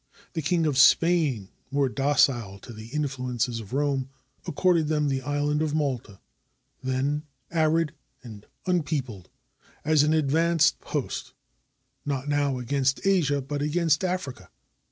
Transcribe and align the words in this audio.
The 0.33 0.41
King 0.41 0.65
of 0.65 0.79
Spain, 0.79 1.49
more 1.69 1.87
docile 1.87 2.57
to 2.61 2.73
the 2.73 2.87
influences 2.87 3.59
of 3.59 3.71
Rome, 3.71 4.09
accorded 4.47 4.87
them 4.87 5.07
the 5.09 5.21
island 5.21 5.61
of 5.61 5.75
Malta, 5.75 6.19
then 6.81 7.21
arid 7.51 7.93
and 8.23 8.47
unpeopled, 8.65 9.29
as 9.85 10.01
an 10.01 10.15
advance 10.15 10.71
post, 10.81 11.33
not 12.03 12.27
now 12.27 12.57
against 12.57 13.05
Asia, 13.05 13.43
but 13.43 13.61
against 13.61 14.03
Africa. 14.03 14.49